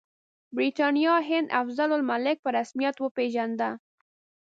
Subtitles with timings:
[0.55, 3.69] برټانوي هند افضل الملک په رسمیت وپېژانده.